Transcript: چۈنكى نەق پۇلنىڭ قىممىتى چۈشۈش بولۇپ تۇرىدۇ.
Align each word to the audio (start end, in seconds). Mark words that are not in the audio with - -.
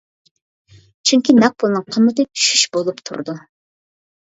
چۈنكى 1.09 1.35
نەق 1.41 1.53
پۇلنىڭ 1.65 1.85
قىممىتى 1.97 2.27
چۈشۈش 2.31 2.65
بولۇپ 2.79 3.05
تۇرىدۇ. 3.11 3.39